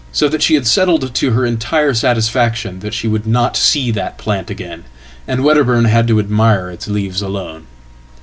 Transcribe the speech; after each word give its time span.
So 0.11 0.27
that 0.29 0.41
she 0.41 0.55
had 0.55 0.65
settled 0.65 1.13
to 1.13 1.31
herentire 1.31 1.93
satisfaction 1.95 2.79
that 2.79 2.95
she 2.95 3.07
would 3.07 3.27
not 3.27 3.55
see 3.55 3.91
that 3.91 4.17
plant 4.17 4.49
again, 4.49 4.85
andWedderburn 5.29 5.87
had 5.87 6.07
to 6.07 6.17
admire 6.19 6.71
its 6.71 6.87
leaves 6.87 7.21
alone. 7.21 7.67